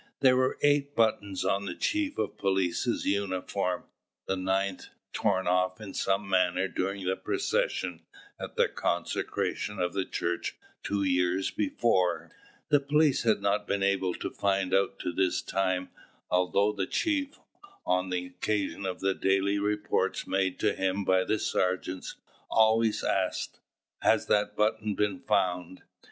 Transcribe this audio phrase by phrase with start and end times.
[0.21, 3.83] There were eight buttons on the chief of police's uniform:
[4.25, 8.01] the ninth, torn off in some manner during the procession
[8.39, 12.31] at the consecration of the church two years before,
[12.69, 15.91] the police had not been able to find up to this time:
[16.31, 17.39] although the chief,
[17.85, 22.15] on the occasion of the daily reports made to him by the sergeants,
[22.49, 23.59] always asked,
[23.99, 25.83] "Has that button been found?"